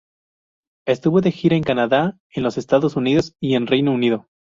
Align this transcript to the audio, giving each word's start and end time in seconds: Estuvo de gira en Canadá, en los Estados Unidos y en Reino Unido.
Estuvo 0.87 1.21
de 1.21 1.31
gira 1.31 1.55
en 1.55 1.61
Canadá, 1.61 2.17
en 2.33 2.41
los 2.41 2.57
Estados 2.57 2.95
Unidos 2.95 3.35
y 3.39 3.53
en 3.53 3.67
Reino 3.67 3.91
Unido. 3.91 4.25